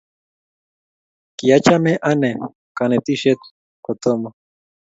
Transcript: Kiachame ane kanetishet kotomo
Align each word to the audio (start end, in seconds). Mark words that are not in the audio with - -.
Kiachame 1.37 1.91
ane 2.09 2.29
kanetishet 2.77 3.41
kotomo 3.85 4.29